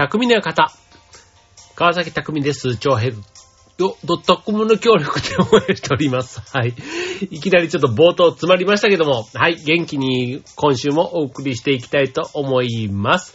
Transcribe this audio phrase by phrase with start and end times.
[0.00, 0.72] 匠の方。
[1.74, 2.78] 川崎匠です。
[2.78, 3.14] 超ヘッ
[3.76, 6.40] ドドットコムの協力で応援しております。
[6.56, 6.74] はい。
[7.30, 9.56] いきなりちょっと冒頭詰まりましたけども、はい。
[9.62, 13.34] 元気に今週もお送りしていきたいと思います。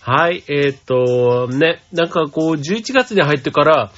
[0.00, 0.42] はい。
[0.48, 3.92] えーっと、ね、なんかこう、11月に入ってから、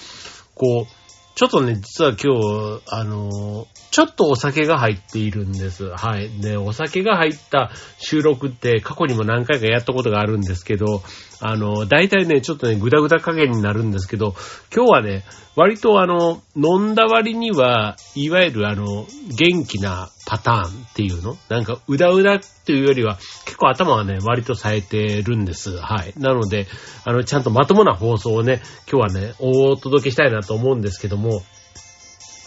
[0.57, 0.99] こう、
[1.37, 5.89] ちょっとね、実は今日、あの、ちょっとお酒が入っているんです。
[5.89, 6.31] はい。
[6.41, 11.03] で、お酒が入った収録って過去にも何回かやったことがあるんですけど、
[11.41, 14.35] あの、大体ね、ちょっとね、ぐだぐだ加減になるんですけど、
[14.75, 15.25] 今日はね、
[15.55, 19.07] 割とあの、飲んだ割には、いわゆるあの、
[19.37, 25.77] 元気なパターンっていうのなんか、うだうだっていうよりは、結構頭はね、割と冴えてるんです。
[25.77, 26.15] はい。
[26.17, 26.67] なので、
[27.05, 31.43] あの、ちゃんとまともな放送をね、今日はね、お届けしたいなと思うんですけども、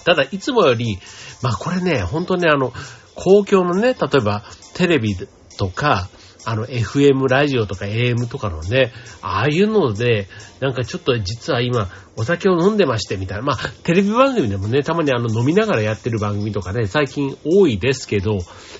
[0.06, 1.00] ただ、いつもより、
[1.42, 2.74] まあこれね、本当ね、あの、
[3.16, 5.16] 公共のね、例えば、テレビ
[5.58, 6.10] とか、
[6.46, 10.28] あの、FM ラジオとか AM とかのね、ああいうので、
[10.60, 13.44] なんかちょっと実は今、お酒を飲んでましてみたいな。
[13.44, 18.40] まあ、テレビ番組でもね、たまにあの、飲みながらやってる番組とかね、最近多いですけど、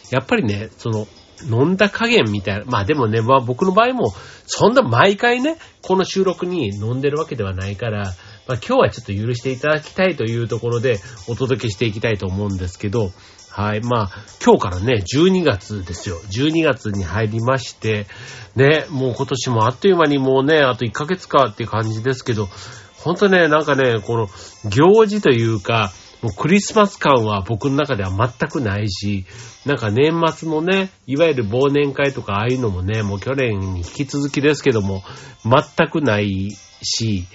[0.10, 1.08] やっぱりね、その、
[1.44, 2.66] 飲んだ加減みたいな。
[2.66, 4.14] まあでもね、まあ僕の場合も、
[4.46, 8.14] そんな毎回ね、この収録に飲んでるわけではないから、
[8.48, 13.12] まあ今日はちょっと許していただきたいというところでお届けしていきたいと思うんですけど、
[13.52, 13.82] はい。
[13.82, 14.12] まあ、
[14.44, 16.18] 今日からね、12月ですよ。
[16.30, 18.08] 12月に入りまして、
[18.56, 22.48] ね、もう今年もあっという間にもうね、あと1ヶ月かっていう感じですけど、
[23.04, 24.30] 本当ね、なんかね、この
[24.70, 29.26] 行事というか、もうクリスマス感は僕の中では全くないし、
[29.66, 35.04] なんか年末のね、いわゆる忘年会とかああいうのもね、もう去年に引き続きですけども、
[35.44, 36.52] 全くない
[36.84, 37.26] し、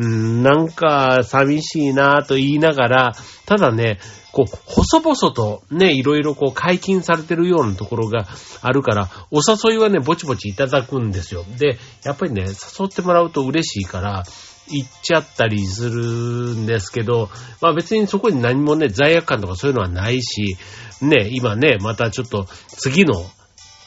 [0.00, 3.12] うん、なんか寂しいなぁと言いながら、
[3.44, 3.98] ただね、
[4.32, 8.26] こう、細々とね、いろいろこう解禁されてるようなところが
[8.62, 11.44] あるから、お誘いはね、ぼちぼちいただくんですよ。
[11.58, 14.24] で、やっぱりね、誘ってもらうと嬉しいから、
[14.68, 17.28] 行っちゃったりするんですけど、
[17.60, 20.56] まあ別にそこに何もね、罪悪感とかそういうのはないし、
[21.02, 23.22] ね、今ね、またちょっと次の、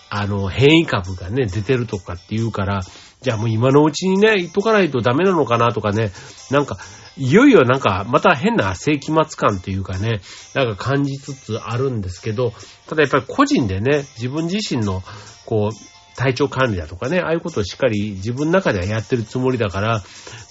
[0.09, 2.81] あの、変異株がね、出てるとかっていうから、
[3.23, 6.11] じゃあもう今のうちにね、言っとかないとダメなのかなとかね、
[6.51, 6.77] なんか、
[7.17, 10.21] いよいよなんか、また変な世紀末感というかね、
[10.53, 12.53] なんか感じつつあるんですけど、
[12.87, 15.01] ただやっぱり個人でね、自分自身の、
[15.45, 20.03] こう、体調管理だとかね、ああいうことをしっかり自分の中ではやってるつもりだから、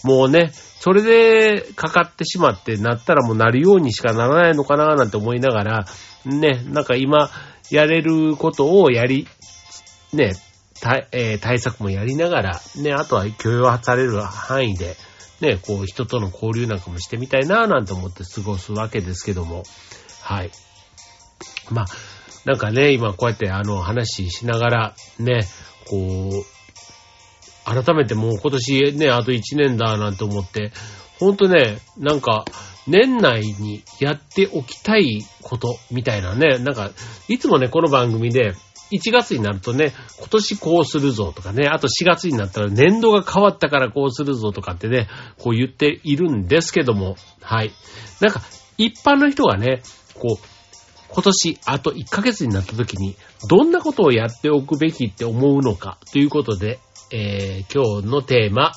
[0.03, 5.87] もうね、それでかかってしまってなったらもうなるようにしかならないのかななんて思いながら、
[6.25, 7.31] ね、なんか今
[7.71, 9.29] やれることをやり、
[10.13, 10.33] ね、
[10.83, 14.97] 対えー対策もやりながら、ね、あとは許容される範囲で、
[15.41, 19.63] ね、こう人との交流なんかもしてみたいななんて思って過ごすわけですけども、
[20.21, 20.51] はい。
[21.71, 21.87] まあ、
[22.45, 25.43] なんかね、今こうやってあの話しながら、ね、
[25.89, 26.45] こう、
[27.65, 30.73] 改めてもう今年ね、あと1年だなんて思って、
[31.21, 32.45] ほんとね、なんか、
[32.89, 36.91] 年内にやっておきたいことみたいなね、なんか、
[37.29, 38.55] いつもね、この番組で、
[38.93, 45.09] 1月になるとね、今年こうするぞとかね、あと4月になったら年度が変わったからこうするぞとかってね、
[45.39, 47.73] こう言っているんですけども、はい。
[48.21, 48.43] なんか、
[48.79, 49.83] 一般の人がね、
[50.15, 50.47] こう、
[51.09, 53.17] 今年あと1ヶ月になった時に、
[53.49, 56.79] どんなことをやっておくべきって思うのかということで、
[57.13, 58.73] えー、今日のテーマ、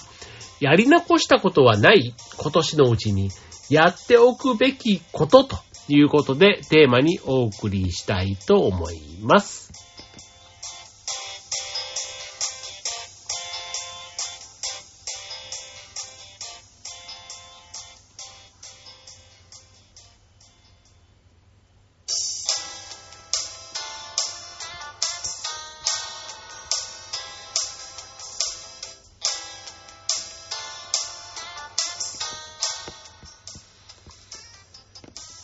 [0.60, 3.30] やり残したことはない今年のうちに、
[3.70, 9.85] やっておくべきことということで、テーマにお送りしたいと思います。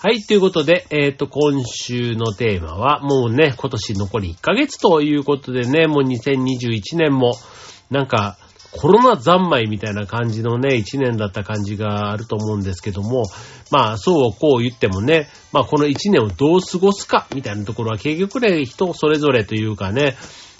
[0.03, 7.35] はい、ということで、えっ、と、今週のテーマは、もうね、今年残り1ヶ月ということでね、もう2021年も、
[7.91, 8.39] なんか、
[8.71, 13.25] コロナ三昧みたいな感じのね、1年だった感じがあると思うんですけども、
[13.69, 20.15] まあ、そうこう言ってもね、まあ、この1年をどう過ごすか、みたいなところは結局ね、人それぞれというかね、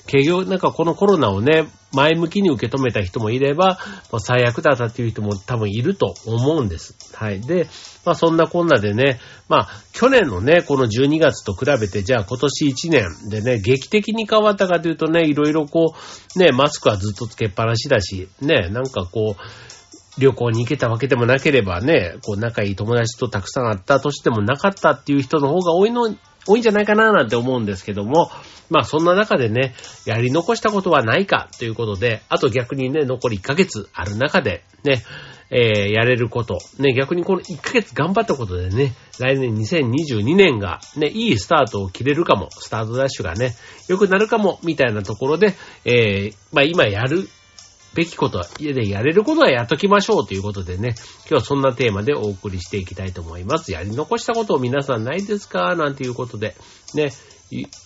[0.07, 3.80] 結局、なんかこのコロナをね、前向きに受け止めた人もいれば、
[4.12, 6.95] まあ、最悪だったっていう人も多分いると思うんです。
[7.13, 7.42] はい。
[7.42, 7.68] で、
[8.06, 9.19] まあそんなこんなでね、
[9.50, 15.94] まあ去年のね、この12月と比べて、じゃあ今年1年でね、劇的に変わったかというとね、いろいろこ
[16.36, 19.42] う、ね、マスクはずっとつけっぱなしだし、ね、なんかこう、
[20.18, 26.15] 旅行に行けたわけでもなければね、こう仲いい友達とたくさん会った年でもなかったっていう人の方が多いの
[26.47, 28.31] 多いんじゃないかななんて思うんですけども、
[28.69, 29.73] まあそんな中でね、
[30.05, 35.03] やり残したことはないかということで、あと逆にね、残り1ヶ月ある中で、ね、
[35.51, 36.59] えー、やれること。
[36.79, 43.53] ね、逆にこの1ヶ月頑張ったことでね、来年2022年がね、いいスタートを切れるかも、スタートダッシュがね、
[43.89, 45.53] 良くなるかも、みたいなところで、
[45.83, 47.27] えー、まあ今やる
[47.93, 53.71] べきことは、家でやれることはやっときましょうということでね、今日はそんなテーマでお送りしていきたいと思います。
[53.71, 55.75] やり残したことを皆さんないですか？
[55.75, 56.55] なんていうことで、
[56.95, 57.11] ね、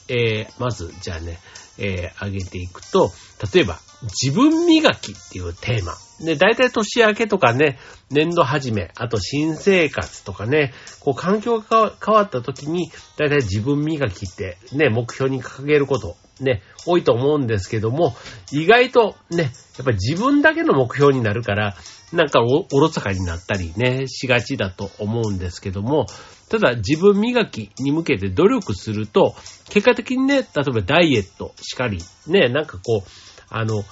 [0.07, 1.39] えー、まず、じゃあね、
[1.77, 3.11] えー、上げていくと、
[3.53, 5.93] 例えば、自分磨きっていうテーマ。
[6.21, 7.77] ね、大体年明けとかね、
[8.09, 18.15] 年度始め、あと新生活とかね、こう環境が変わった時に、大体自分磨きってね、目標に掲げること、ね、多いと思うんですけども、
[18.51, 19.43] 意外とね、
[19.77, 21.75] やっぱり自分だけの目標になるから、
[22.13, 26.05] なんかおろそかになったりね、しがちだと思うんですけども、
[26.49, 29.35] ただ自分磨きに向けて努力すると、
[29.69, 33.85] 結果的にね、例えばダイエットしかり、ね、なんかこう、あの、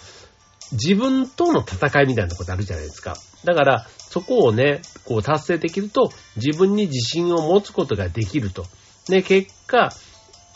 [0.74, 3.16] 自分との戦いみたいなことあるじゃないですか。
[3.46, 8.66] だから、そこをね、こう達成できると、自分に自信を持つことができると。
[9.10, 9.90] ね、結果、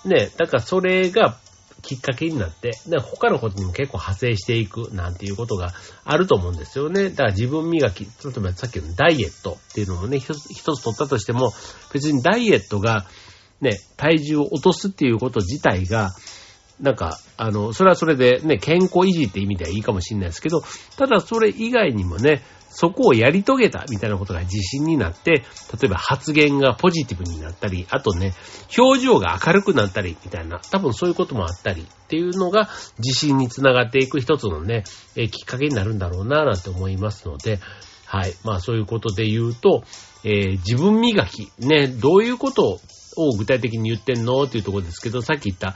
[0.06, 1.38] ね、だからそれが
[1.81, 7.10] きっかけになって、で他のことにも結構派生していくなんていうことがあると思うんですよね。
[7.10, 11.53] だから自分磨き、例えばさっきのダイエットっていうのもね、一つ一つ取ったとしても、
[11.94, 13.06] 別にダイエットが
[13.62, 16.12] ね、体重を落とすっていうこと自体が、
[16.79, 20.62] なんか、あの、それはそれでね、健康維持って意味ではいいかもしれないですけど、
[20.97, 25.41] ただそれ以外にもね、そこをやり遂げたみたいなことが自信になって、例
[25.85, 28.33] えば発言がポジティブになったり、あとね、
[28.77, 32.69] 表情が明るくなったり、みたいな、多分そういうこともあったりっていうのが
[33.00, 34.83] 自信につながっていく一つのね、
[35.15, 37.59] えきっかけになるんだろうなぁ、なんて思いますので、
[38.06, 38.33] はい。
[38.44, 39.83] まあそういうことで言うと、
[40.24, 42.79] えー、自分磨き、ね、どういうことを
[43.18, 45.75] を具体的に言ってんのっていうところですけど、さっき言った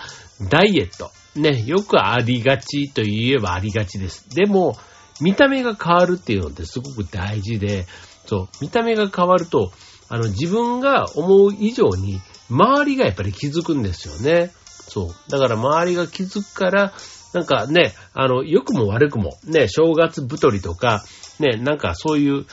[0.50, 1.12] ダイエット。
[1.36, 4.30] ね、よくありがちと言えばありがちです。
[4.30, 4.76] でも、
[5.22, 7.86] 見た目が変わるっていうのってすごく大事で、
[8.26, 9.72] そう、見た目が変わると、
[10.10, 14.52] あの、自分が思う以上に、周りがやっぱり気づくんですよね。
[14.66, 15.32] そう。
[15.32, 16.94] だから周りが気づくから、
[17.34, 21.04] なんかね、あの、良くも悪くも、ね、正月太りとか、
[21.40, 22.46] ね、なんかそういう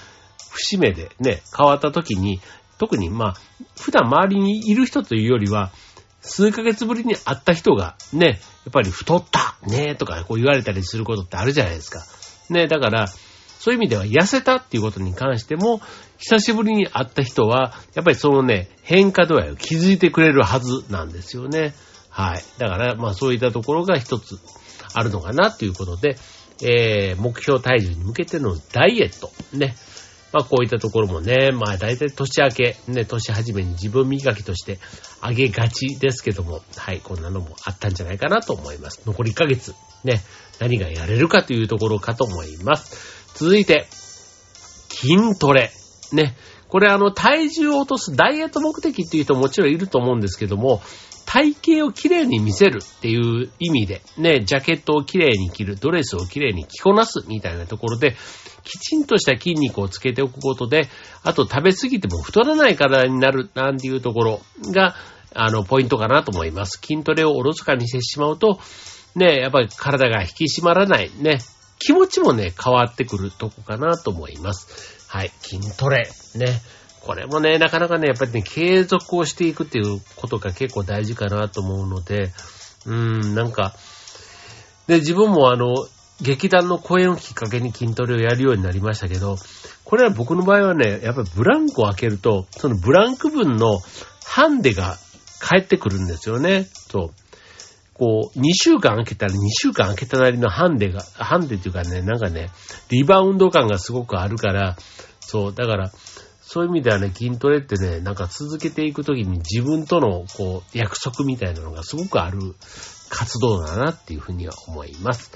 [0.50, 2.40] 節目でね、変わった時に、
[2.78, 3.34] 特にまあ、
[3.78, 5.70] 普段周りにいる人というよりは、
[6.20, 8.38] 数ヶ月ぶりに会った人がね、やっ
[8.72, 12.04] ぱり太ったねとかこう言われたりすることってあるじゃないですか。
[12.50, 13.08] ね、だから、
[13.58, 15.80] そういう意味では痩せたっていうことに関しても、
[16.16, 21.74] 久しぶりに会った人は、やっぱりそのね、変化度合いを気づいてくれるはずなんですよね。
[22.08, 22.42] はい。
[22.58, 24.38] だから、まあそういったところが一つ
[24.94, 26.16] あるのかなっていうことで、
[26.62, 29.76] えー、目標体重に向けてのダイエット、ね。
[30.32, 34.78] まあこういったところもね、まあ大体年明け、ね、年始めに自分磨きとして
[35.20, 39.02] あげがちですけども、はい、こんなのもあったんじゃないかなと思います。
[39.06, 40.20] 残り1ヶ月、ね、
[40.60, 43.34] 何がやれるかというところかと思います。
[43.34, 43.86] 続いて、
[44.88, 45.70] 筋トレ。
[46.12, 46.36] ね。
[46.68, 50.82] これあの、体重を落とすダイエット目的っていう人ももちろんいると思うんですけども、
[51.30, 58.16] 体型をきれいに見せるっていう意味で、ね、ジャケットをきれいに着る、ドレスをきれいに着こなすみたいなところで、
[58.64, 60.88] きちんとした筋肉をつけておくことで、
[61.22, 64.40] あと食べ過ぎても太らない体になるなんていうところ
[64.72, 64.94] が、
[65.34, 66.80] あの、ポイントかなと思います。
[66.82, 68.58] 筋トレをおろそかにしてしまうと、
[69.14, 71.40] ね、やっぱり体が引き締まらない、ね、
[71.78, 75.06] 気持ちもね、変わってくるとこかなと思います。
[75.08, 76.62] はい、筋トレ、ね。
[77.00, 82.32] これもね、なかなかね、やっぱりね、継続をしていくっていうことが結構大事かなと思うので、
[82.86, 82.94] うー
[83.32, 83.74] ん、なんか、
[84.86, 85.86] で、自分もあの、
[86.20, 89.36] 劇団の公演をきっかけに筋トレをやるようになりましたけど、
[89.84, 93.78] これは僕の場合はね、やっぱりブランクを開けると、そのブランク分の
[94.24, 94.96] ハンデが
[95.38, 96.66] 返ってくるんですよね。
[96.90, 97.10] そう。
[97.94, 102.50] こう、2週間空けたら2週間空けたなりのハンデが、ハンデっていうかね、なんかね、
[102.90, 104.76] リバウンド感がすごくあるから、
[105.20, 105.92] そう、だから、
[106.50, 112.38] そういう意味ではね、筋トレってね、なんか続けていくときに自分との、こう、約束みたいなのがすごくある
[113.10, 115.30] 活動だなっていうふうには思います。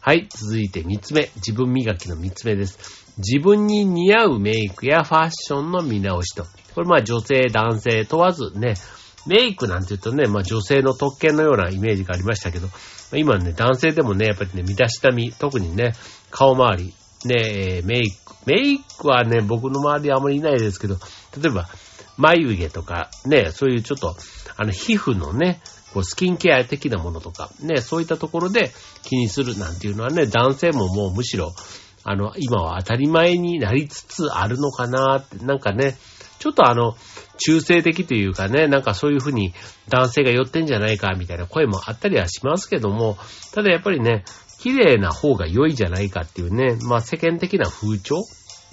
[0.00, 1.30] はい、続いて3つ目。
[1.36, 3.14] 自分磨きの3つ目です。
[3.18, 6.44] 自分に似合うメイクやファッションの見直しと。
[6.74, 8.74] これまあ女性、男性問わずね、
[9.28, 12.66] メイクなんて言うとね、まあ女性の特権のようなイメージがありましたけど、
[13.12, 15.92] 今ね、男性でもね、やっぱりね、身だしなみ、特にね、
[16.32, 16.94] 顔周り、
[17.24, 20.96] ねえ、メイク、メイクはね、僕の周りあまりいないですけど、
[21.40, 21.68] 例えば、
[22.16, 24.16] 眉毛とか、ね、そういうちょっと、
[24.56, 25.60] あの、皮膚のね、
[25.92, 28.72] こうスキンケア的なものとか、ね、そういったところで
[29.04, 31.52] 気にするなんていうのはね、男性ももうむしろ、
[32.04, 35.96] あの、今は当たり前になりつつあるのかなって、なんかね、
[36.38, 36.96] ちょっとあの、
[37.38, 39.54] 中性的というかね、なんかそういうふうに
[39.88, 43.16] 男性が寄ってんじゃないかみたいな声もあったりはしますけども、
[43.52, 44.24] ただやっぱりね、
[44.58, 48.24] 綺麗な方が良いじゃないかっていうね、まあ世間的な風潮？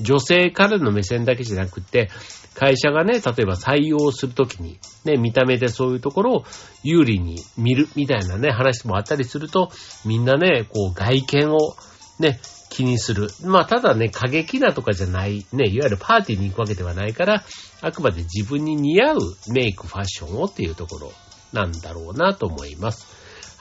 [0.01, 2.09] 女性からの目線だけじゃなくて、
[2.53, 6.45] 会社がね、例えば採用するときに、ね、見た目でそういうところを
[6.83, 9.69] 有利に見るみたいなね、話もあったりすると、
[10.05, 11.75] みんなね、こう外見を
[12.19, 12.39] ね、
[12.69, 13.29] 気にする。
[13.45, 17.43] まあ、ただね、過激なとかじゃない、ね、いわゆるパーティーに行くわけではないから、
[17.81, 19.17] あくまで自分に似合う
[19.53, 21.13] メイク、ファッションをっていうところ
[21.53, 23.14] なんだろうなと思います。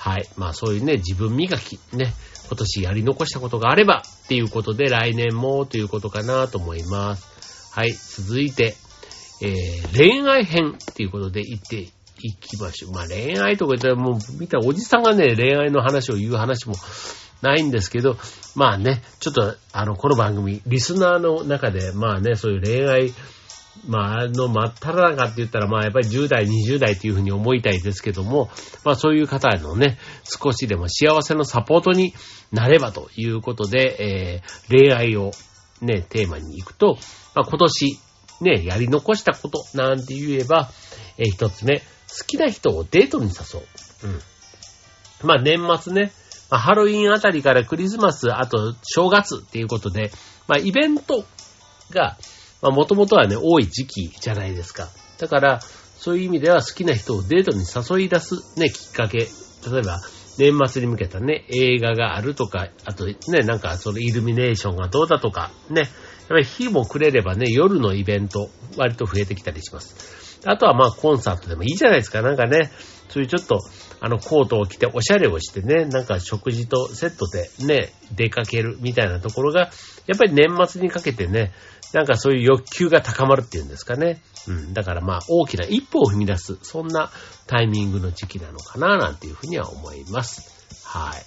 [0.04, 0.28] はい。
[0.36, 2.12] まあ、そういうね、自分磨き、ね、
[2.46, 7.72] 今年やり残したことがあればっていうことで来年もということかなと思います。
[7.72, 7.92] はい。
[7.92, 8.76] 続いて、
[9.40, 11.88] えー、恋愛編っていうことで言って
[12.20, 12.92] いきましょう。
[12.92, 16.74] まあ恋愛とか言ったらもう見たおじさんがね、恋愛の話を言う話も
[17.40, 18.18] ないんですけど、
[18.54, 23.14] まあね、ちょっとあの、この番組、リスナーの中で、まあね、そういう恋愛、
[23.86, 28.50] まあ、あの、真っ只中って言ったら、まあ、やっぱり10代、20代っていうふうに思いたいですけども、
[28.84, 32.14] まあ、そういう方のね、少しでも幸せのサポートに
[32.52, 35.32] なればということで、えー、恋愛を
[35.80, 36.98] ね、テーマに行くと、
[37.34, 37.98] まあ、今年、
[38.40, 40.70] ね、やり残したことなんて言えば、
[41.18, 41.84] えー、一つ目、好
[42.26, 44.10] きな人をデートに誘う。
[44.10, 44.20] うん。
[45.26, 46.12] まあ、年末ね、
[46.50, 50.10] まあ、ハロウィンあたりからクリスマス、あと正月っていうことで、
[50.46, 51.24] まあ、イベント
[51.90, 52.16] が、
[52.64, 54.88] まあもともとはね、多い時期じゃないですか。
[55.18, 59.18] だから、そういう意味では好きな人をデートに誘い出すね、きっかけ。
[59.18, 60.00] 例えば、
[60.38, 65.90] 年末に向けたね、映画があるとか、あとね、なんかそのイルミネーションがどうだとか、ね、やっ
[66.28, 70.40] ぱり日も暮れればね、夜のイベント、割と増えてきたりします。
[70.46, 72.22] あとはまあコンサートでもいいじゃないですか。
[72.22, 72.70] なんかね、
[73.10, 73.60] そういうちょっと、
[74.04, 79.70] あのコートを着ておしゃれをしてね、なんか食事とセットでね、出かけるみたいなところが、
[80.06, 81.52] やっぱり年末にかけてね、
[81.94, 84.20] なんかそういう欲求が高まるっていうんですかね。
[84.46, 84.74] うん。
[84.74, 87.10] だからまあ大きな一歩を踏み出す、そんな
[87.46, 90.52] タイミングの時期なのかな、なんていうふうには思います。
[90.84, 91.22] はい。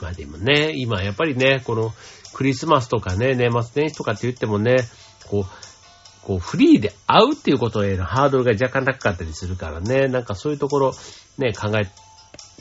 [0.00, 1.92] まあでもね、今やっぱりね、この
[2.34, 4.76] クリスマスとかね、年末年始とかって言ってもね、
[5.26, 5.73] こう、
[6.24, 10.92] こう、フリーで会うっていうことへのハードルが若干高かったりするからね、なんかそういうところ、
[11.38, 11.88] ね、考え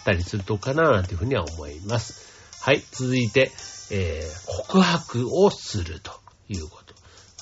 [0.04, 2.62] たりするとかな、なんていうふうには思います。
[2.62, 3.52] はい、続いて、
[3.92, 6.12] えー、告白をすると
[6.50, 6.94] いうこと。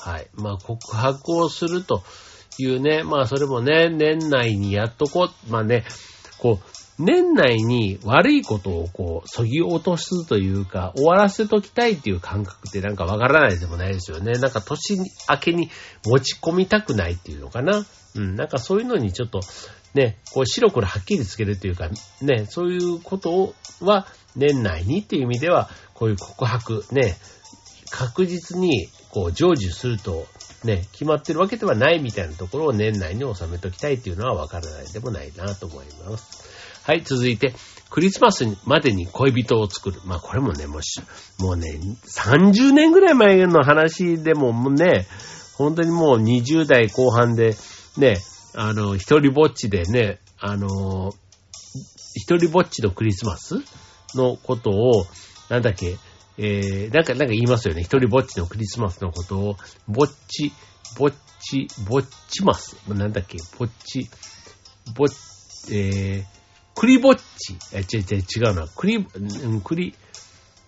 [0.01, 0.27] はい。
[0.33, 2.03] まあ、告白をすると
[2.57, 5.85] いうね、まあ、それもね、年内にやっとこう、まあね、
[6.39, 14.33] こう、年内に悪いことをこう、そぎ落とすというか、終わらせときたいっていう感覚ってなんかわからないでもないですよね。
[14.33, 15.05] なんか年明
[15.39, 15.69] けに
[16.05, 17.85] 持ち込みたくないっていうのかな。
[18.15, 19.39] うん、なんかそういうのにちょっと、
[19.93, 21.89] ね、こう白黒はっきりつけるというか、
[22.21, 24.05] ね、そういうことは
[24.35, 27.17] 年内にっていう意味では、こういう告白、ね、
[27.89, 30.25] 確実に、こう、成就すると、
[30.63, 36.50] ね、決まってるわけではないみたいなところを年内に収めときたいっていうのはわからないでもないなと思います。
[36.83, 37.53] はい、続いて、
[37.89, 39.99] クリスマスまでに恋人を作る。
[40.05, 45.07] まあこれもね、もうもうね、30年ぐらい前の話でもね、
[45.57, 47.55] 本当にもう20代後半で、
[47.97, 48.17] ね、
[48.55, 51.13] あの、一人ぼっちでね、あの、
[52.15, 53.55] 一人ぼっちのクリスマス
[54.15, 55.05] のことを、
[55.49, 55.97] なんだっけ、
[56.37, 57.83] えー、なんか、なんか言いますよね。
[57.83, 59.57] 一人ぼっちのクリスマスのことを、
[59.87, 60.51] ぼっち、
[60.97, 62.77] ぼっち、ぼっちます。
[62.87, 64.09] なんだっけ、ぼっち、
[64.95, 65.07] ぼっ、
[65.69, 66.40] えー、
[66.75, 67.55] クリぼっち。
[67.73, 68.67] え、違う違う違うな。
[68.67, 69.95] クリ、ん、クリ、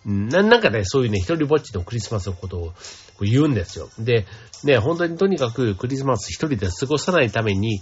[0.05, 2.73] な、なんかね、そういうね、一人ぼっちのクリスマスのことを
[3.21, 3.89] 言うんですよ。
[3.99, 4.25] で、
[4.63, 7.79] ね、本当にとにかくクリスマス一人で過ごさないために、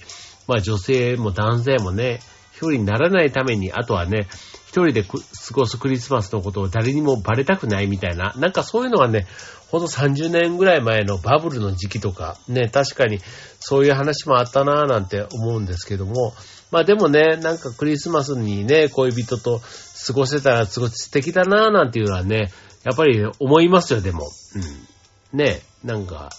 [0.48, 2.20] まあ女性も男性もね、
[2.54, 4.28] 一人にならないために、あとはね、
[4.68, 5.18] 一人で過
[5.54, 9.28] ごすクリスマスのことを誰にもバレたくないみたいな、なんかそういうのはね、
[9.70, 13.20] ほんと30年ぐらい前のバブルの時期とか、ね、確かに
[13.60, 16.34] そういう話もあったなぁなんて思うんですけども、
[16.72, 19.62] まあでもね、なんかクリスマスにね、恋人と
[20.08, 22.52] 過ごせたらすごい素敵だなぁなんていうのはね、
[22.84, 24.30] やっぱり思いますよ、でも。
[24.56, 25.38] うん。
[25.38, 26.30] ね、なんか、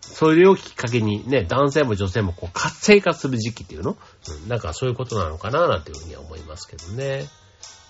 [0.00, 3.98] それをきっかけにね、男性も女性もこう活性化する時期っていうの？
[4.28, 7.26] うん、なんかそういうことなのかなぁなんていうふうには思いますけどね。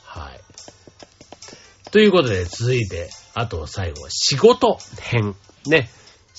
[0.04, 0.40] はい。
[1.92, 5.36] ということで、続いて、あと最後は仕事編。
[5.66, 5.90] ね。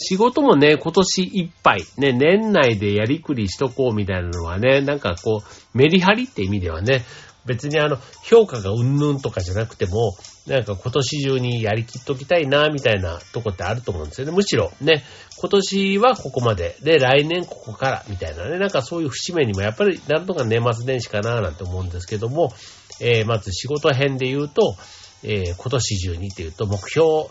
[0.01, 7.03] 仕事もね、今年いっぱい、ね、年内でやりくりしとこうみたいなのはね、なんかこう、メリハリって意味ではね、
[7.45, 10.13] 別にあの、評価がうんぬんとかじゃなくても、
[10.47, 14.33] なんか今年中にやりきっときたいな、みたいなとこってあると思うんですよね。
[14.33, 15.03] むしろね、
[15.37, 22.53] 今年はここまで、で、来年ここから、みたいなね、なんかそういう節目にもやっぱりなんとか年末年始かな、なんて思うんですけども、
[23.01, 24.75] えー、まず仕事編で言うと、
[25.23, 27.29] えー、今年中にっていうと目標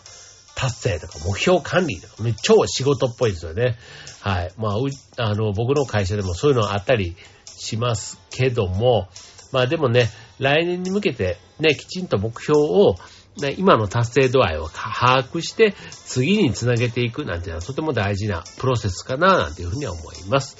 [0.59, 3.77] 達成とか目標管理とか、ね超仕事っぽいですよね。
[4.19, 4.51] はい。
[4.57, 9.07] まあ、う、あの、僕の会社でもそういうのあったりしますけども、
[9.53, 12.95] まあでもね、来年に向けてね、きちんと目標を、
[13.41, 20.57] ね、今の達成度合いを把握して、次につなげていくなんていうのはとても大事なプロセスかな、なんていうふうには思います。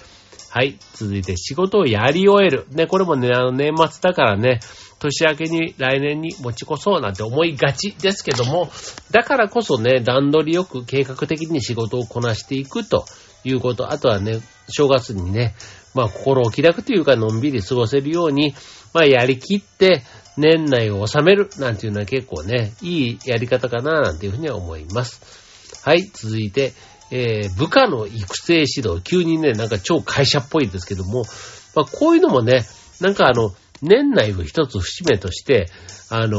[0.50, 0.78] はい。
[0.94, 2.66] 続いて仕事をやり終える。
[2.72, 4.60] ね、これもね、あの年末だからね、
[5.00, 8.70] 年明けに来年に持ち越そうなんて思いがちですけども、
[9.12, 13.06] だからこそね、段取りよく計画的に仕事をこなしていくと
[13.44, 15.56] いうこと、あとはね、正月にね、
[15.94, 18.54] まあ心を気楽というかのんびり過ごせるように、
[18.94, 20.04] まあやりきって
[20.38, 25.22] 年内を収めるなんていうのは結構ね、いいやり方かななんていうふうには思います。
[25.84, 26.74] はい、続いて、
[27.12, 31.24] えー、部下の育成指導、急にね、なんか超会社っぽいんですけども、
[31.76, 32.66] まあ、こういうのもね、
[33.02, 33.52] なんかあの、
[33.82, 35.68] 年内を一つ節目として、
[36.10, 36.38] あの、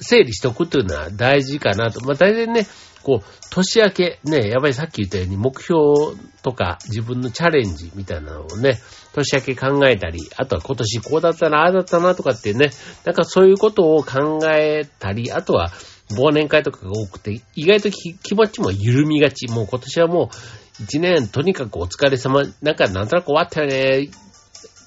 [0.00, 2.00] 整理しとくというのは大事かなと。
[2.00, 2.66] まあ、大体ね、
[3.02, 8.80] こう、年明け、ね、やっぱりさっき言ったように目標とか自分のチャレンジみたいなのをね、
[9.12, 12.70] 年明け考えたり、あとは今年こうだったな、ああだったなとかってね、
[13.04, 15.70] なんかそういうことを考えたり、あとは
[16.10, 19.46] 忘年会とかが多くて、意外と気持ちも緩みがち。
[19.48, 20.30] もう今年はも
[20.78, 24.10] う一年とにかくお疲れ様、なんかなんとなく終わったよね、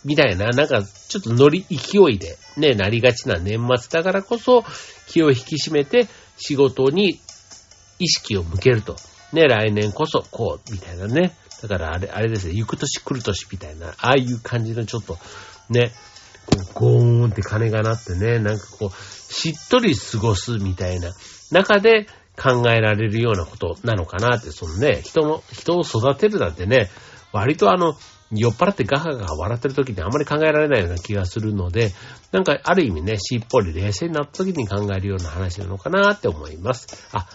[0.06, 4.64] みたいな、なんかちょっと乗り、勢いでね、なりがちな年末だからこそ、
[5.08, 6.08] 気を引き締めて
[6.38, 7.20] 仕事に
[8.00, 8.96] 意識を向けると。
[9.34, 11.34] ね、来年こそこう、みたいなね。
[11.62, 15.18] だからあれ、あれですね、行く年来る年みたいな、ああいう感じのちょっと、
[15.70, 15.92] ね、
[16.74, 21.12] ゴーンって鐘が鳴ってね、なんかこう、しっとり過ごすみたいな
[21.52, 22.08] 中で
[22.42, 26.90] 考えられるようなことなのかなって、そのね、人の、人を育てるなんてね、
[27.34, 27.96] 割とあの、
[28.32, 31.94] 酔っ払ってガハガハ笑ってる時にあんまり考えられないような気がするので、
[32.32, 37.08] なんかある意味ね、しっぽり冷静になった時に考えるような話なのかなって思います。
[37.14, 37.28] あ、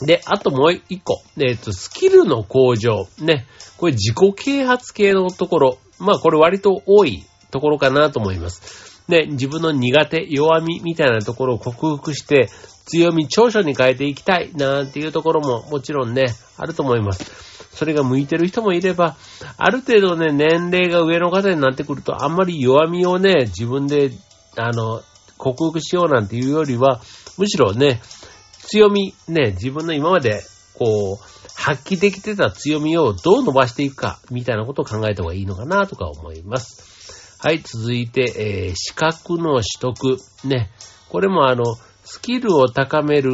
[0.00, 1.22] で、あともう一個。
[1.38, 3.06] えっ、と、スキルの向上。
[3.18, 3.46] ね。
[3.76, 5.78] これ自己啓発系のところ。
[5.98, 9.02] まあこれ割と多いところかなと思います。
[9.08, 12.48] で、自分の苦手、弱みみたいなところを克服して、
[12.86, 16.24] 強み、長所に変えていきたいなんていうところももちろんね、
[16.56, 17.52] あると思います。
[17.72, 19.16] それが向いてる人もいれば、
[19.56, 24.10] ある程度ね、年齢が上の方になってくると、あんまり弱みをね、自分で、
[24.56, 25.02] あの、
[25.38, 27.00] 克服しようなんていうよりは、
[27.38, 28.00] むしろね、
[28.58, 30.42] 強み、ね、自分の今まで、
[30.78, 31.24] こう、
[31.54, 36.91] 発揮できてた強みをどう伸ばしていくか、みたいなことを考えた方がいいのかな、とか思います。
[37.44, 40.18] はい、続いて、えー、資格の取得。
[40.44, 40.70] ね。
[41.08, 41.64] これもあの、
[42.04, 43.32] スキルを高める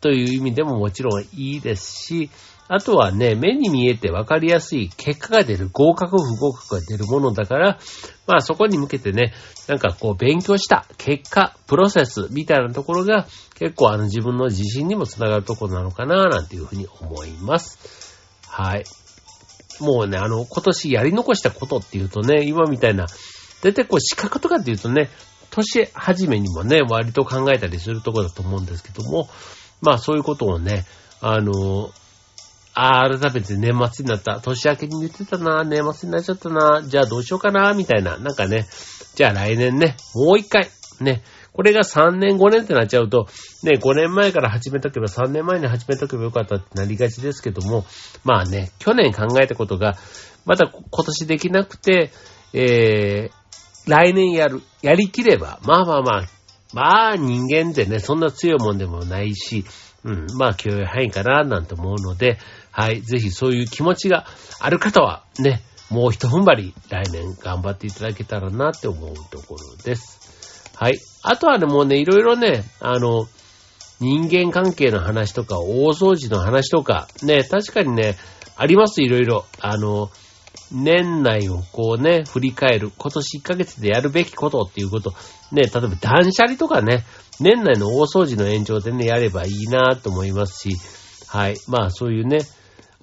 [0.00, 2.30] という意味でももちろんいいですし、
[2.68, 7.80] あとはね、目に見えて分かりやすい結果が出る、合格不合格が出るものだから、
[8.28, 9.32] まあそこに向けてね、
[9.66, 18.16] なんかこう勉強した結果、プロセスみたいなところが結構あの自分の自信にもつながるところなのかななんていうふうに思います。
[18.46, 18.84] はい。
[19.80, 23.06] もうね、あの、今年やり残したことっていうとね、今みたいな、
[23.62, 25.10] だいたいこう資格とかっていうとね、
[25.50, 29.28] 年始めにもね、割と考えたりするとこだと思うんですけども、
[29.80, 30.84] まあそういうことをね、
[31.20, 31.90] あの、
[32.74, 34.40] ああ、改めて年末になった。
[34.40, 35.64] 年明けに言ってたな。
[35.64, 36.82] 年末になっちゃったな。
[36.82, 37.74] じゃあどうしようかな。
[37.74, 38.16] みたいな。
[38.16, 38.66] なんかね。
[39.16, 39.96] じゃあ来年ね。
[40.14, 40.70] もう一回。
[41.00, 41.22] ね。
[41.52, 43.26] これが3年5年ってなっちゃうと、
[43.64, 47.84] ね、5年前から始めたけば3年前に始めたけばよかったってなりがちですけども、
[48.24, 49.96] まあね、去年考えたことが、
[50.46, 52.12] また今年できなくて、
[52.52, 53.39] えー、
[53.86, 56.28] 来年やる、やりきれば、まあまあまあ、
[56.72, 59.64] まあ人間ってね、そんな強いもんでもないし、
[60.04, 62.38] うん、まあ許容範囲かな、なんて思うので、
[62.70, 64.26] はい、ぜひそういう気持ちが
[64.60, 70.70] ある方は、ね、もう一踏ん張り、来年頑張っていただけたらなって思うところです。
[70.76, 70.98] はい。
[71.22, 73.26] あとはね、もうね、いろいろね、あの、
[73.98, 78.16] 人間関係の話とか、大掃除の話とか、ね、確かにね、
[78.56, 79.44] あります、いろいろ。
[79.60, 80.10] あの、
[80.72, 82.92] 年内をこうね、振り返る。
[82.96, 85.10] 今年1ヶ月でやるべきことっていうこと。
[85.52, 87.04] ね、例えば断捨離とかね、
[87.40, 90.76] 年内の大掃除の延長でね、やればいいなと思いますし、
[91.26, 91.56] はい。
[91.68, 92.40] まあそういうね、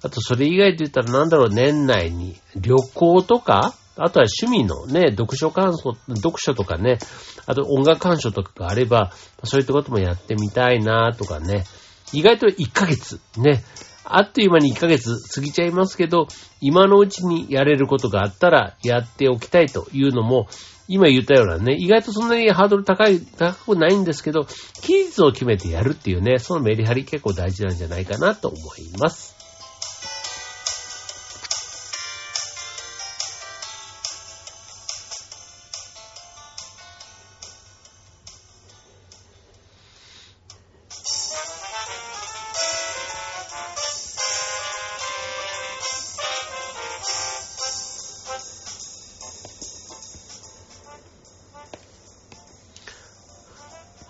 [0.02, 6.98] あとそれ以外で言ったらなんだろう、年内に旅行とか、あとは趣味のね、読書感想、読書とかね、
[7.46, 11.64] あと音楽鑑賞とかがあれば、そういったこともやってみたいなとかね、
[12.12, 13.64] 意外と1ヶ月、ね、
[14.10, 16.28] あっという間に1ヶ月過ぎちゃいますけど、
[16.60, 20.48] 今のうちにやれることがあったらやっておきたいというのも、
[20.88, 24.46] 今言ったようなね、意外とそんなにハードル高い、高くないんですけど、
[24.80, 29.37] 期日を決めてやるっていうね、そのメリハリ結構大事なんじゃないかなと思います。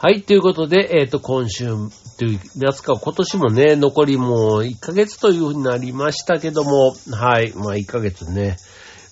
[0.09, 1.66] はい、ということで、えっ、と、今週、
[2.18, 8.57] というやつか、今年もね、残りもう1ヶ月という風になりましたけども、はい、まあ1ヶ月ね。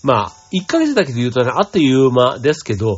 [0.02, 2.96] まあ、1ヶ月だけで言うとね、あっという間ですけど、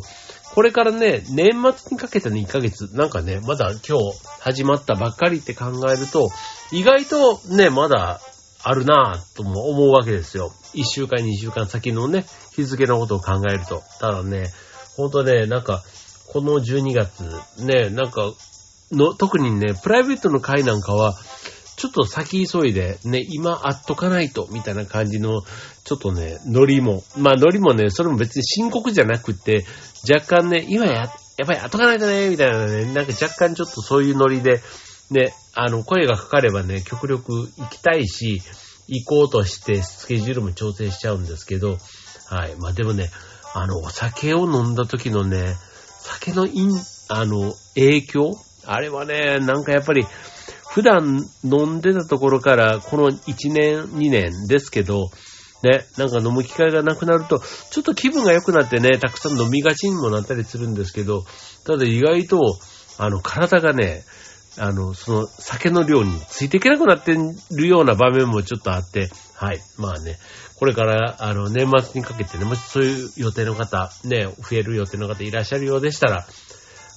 [0.53, 6.29] これからね、年末にかけての1ヶ月、なんかね、まだ今日始まったばっかりって考えると、
[6.71, 8.21] 意外とね、まだ
[8.63, 10.53] あるなぁとも思うわけですよ。
[10.73, 12.23] 1週間、2週間先のね、
[12.55, 13.83] 日付のことを考えると。
[13.99, 14.45] ただね、
[14.95, 15.83] ほんとね、なんか、
[16.31, 17.23] この12月、
[17.63, 18.33] ね、なんか、
[18.91, 21.15] の、特にね、プライベートの会なんかは、
[21.75, 25.41] ちょっと先急いで、ね、今会っとかないと、みたいな感じの、
[25.85, 29.65] ちょっとね、ノリも、まあノリもね、それも別に深刻じゃなくて、
[30.11, 34.61] 若干ね、今や、やっぱり会っとかないとね、みたいなね、なんか若干ちょっとそういうノリで、
[35.09, 38.41] ね、あの、声がかかればね、極力行きたいし、
[38.87, 41.77] 行こうとしてスケジュールも調整しちゃうんですけど、
[42.27, 42.55] はい。
[42.57, 43.09] まあでもね、
[43.53, 45.55] あの、お酒を飲んだ時のね、
[46.09, 46.71] 酒のイン、
[47.09, 48.35] あの、影響？
[48.65, 50.05] あれはね、なんかやっぱり、
[50.67, 55.09] 普段飲んでたところから、この1年、2年ですけど、
[55.63, 57.41] ね、なんか飲む機会がなくなると、
[57.71, 61.25] ちょっと気分が良くなってね、たくさん飲みがちにもなったりするんですけど、
[61.65, 62.39] ただ意外と、
[62.97, 64.03] あの、体がね、
[64.57, 69.59] あの、その酒の量についていけなくなってるような場面もちょっとあって、はい。
[69.77, 70.17] まあね、
[70.59, 76.27] これから、あの、年末にかけてね、もしそういう予定の方、ね、増える予定の方いらっしゃるようでしたら、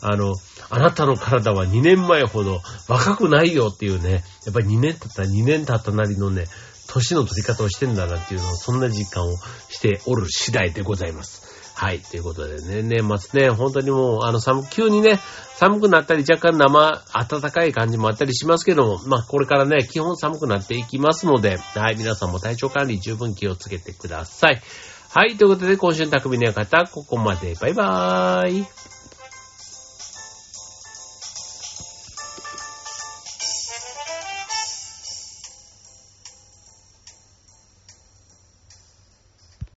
[0.03, 0.35] あの、
[0.68, 6.46] あなたの体は2年前ほど若くないよっていうね、やっぱり2年経った2年経ったなりのね、
[6.88, 9.37] 年の取り方をしてんだなっていうのを、そんな実感を
[9.68, 11.42] しておる次第でございます。
[11.75, 12.01] はい。
[12.01, 15.19] ということでね、年末ね、本当にもう、あの、寒、急にね、
[15.57, 21.97] 寒くなったり、若干生、暖かい感じもあったりしますけども、まあ、これからね、基本寒くなっていきますので、はい。
[21.97, 24.63] 皆さんも体調管理十分気をつけてください。
[25.11, 25.37] はい。
[25.37, 27.55] ということで、今週の匠の方、ここまで。
[27.61, 28.82] バイバーイ。